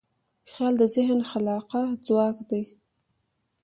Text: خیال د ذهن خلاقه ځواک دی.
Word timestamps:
خیال 0.51 0.73
د 0.77 0.83
ذهن 0.95 1.19
خلاقه 1.29 1.81
ځواک 2.07 2.37
دی. 2.49 2.63